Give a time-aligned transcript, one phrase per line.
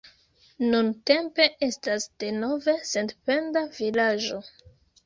[0.69, 4.47] Nuntempe estas denove sendependa vilaĝo.